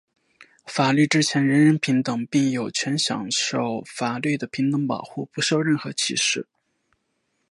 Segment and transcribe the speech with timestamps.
[0.65, 6.47] 法律之前人人平等,并有权享受法律的平等保护,不受任何歧视。